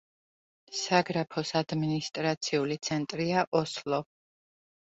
[0.79, 4.05] საგრაფოს ადმინისტრაციული ცენტრია ოსლო.